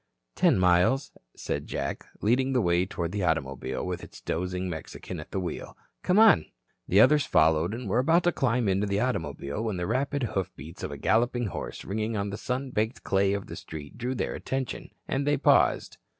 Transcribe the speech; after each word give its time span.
"Ten 0.33 0.57
miles," 0.57 1.11
said 1.35 1.67
Jack, 1.67 2.07
leading 2.21 2.53
the 2.53 2.61
way 2.61 2.87
toward 2.87 3.11
the 3.11 3.21
automobile 3.21 3.85
with 3.85 4.03
its 4.03 4.19
dozing 4.19 4.67
Mexican 4.67 5.19
at 5.19 5.29
the 5.29 5.39
wheel. 5.39 5.77
"Come 6.01 6.17
on." 6.17 6.45
The 6.87 6.99
others 6.99 7.27
followed 7.27 7.71
and 7.75 7.87
were 7.87 7.99
about 7.99 8.23
to 8.23 8.31
climb 8.31 8.67
into 8.67 8.87
the 8.87 8.99
automobile 8.99 9.63
when 9.65 9.77
the 9.77 9.85
rapid 9.85 10.23
hoofbeats 10.33 10.81
of 10.81 10.89
a 10.89 10.97
galloping 10.97 11.45
horse 11.45 11.85
ringing 11.85 12.17
on 12.17 12.31
the 12.31 12.37
sun 12.37 12.71
baked 12.71 13.03
clay 13.03 13.33
of 13.33 13.45
the 13.45 13.55
street 13.55 13.99
drew 13.99 14.15
their 14.15 14.33
attention, 14.33 14.89
and 15.07 15.27
they 15.27 15.37
paused. 15.37 15.99